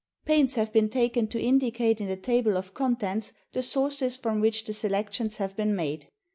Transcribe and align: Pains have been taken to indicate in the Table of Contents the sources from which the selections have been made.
Pains 0.25 0.55
have 0.55 0.73
been 0.73 0.89
taken 0.89 1.27
to 1.27 1.39
indicate 1.39 2.01
in 2.01 2.07
the 2.07 2.17
Table 2.17 2.57
of 2.57 2.73
Contents 2.73 3.33
the 3.53 3.61
sources 3.61 4.17
from 4.17 4.39
which 4.39 4.63
the 4.65 4.73
selections 4.73 5.37
have 5.37 5.55
been 5.55 5.75
made. 5.75 6.07